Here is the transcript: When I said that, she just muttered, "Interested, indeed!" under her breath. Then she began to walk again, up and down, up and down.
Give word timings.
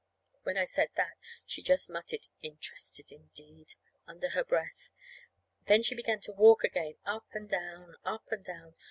When 0.41 0.57
I 0.57 0.65
said 0.65 0.89
that, 0.95 1.19
she 1.45 1.61
just 1.61 1.87
muttered, 1.87 2.27
"Interested, 2.41 3.11
indeed!" 3.11 3.75
under 4.07 4.29
her 4.29 4.43
breath. 4.43 4.91
Then 5.67 5.83
she 5.83 5.93
began 5.93 6.19
to 6.21 6.33
walk 6.33 6.63
again, 6.63 6.95
up 7.05 7.27
and 7.33 7.47
down, 7.47 7.97
up 8.03 8.31
and 8.31 8.43
down. 8.43 8.73